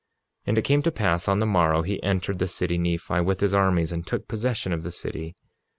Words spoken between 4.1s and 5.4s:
possession of the city.